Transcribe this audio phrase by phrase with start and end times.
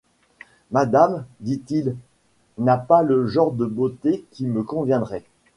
[0.71, 1.95] Madame, dit-il,
[2.57, 5.25] n’a pas le genre de beauté qui me conviendrait.